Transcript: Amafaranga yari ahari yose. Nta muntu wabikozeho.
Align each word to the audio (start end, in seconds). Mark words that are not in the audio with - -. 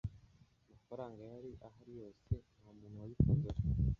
Amafaranga 0.65 1.21
yari 1.31 1.51
ahari 1.67 1.93
yose. 2.01 2.31
Nta 2.59 2.69
muntu 2.79 3.01
wabikozeho. 3.01 3.59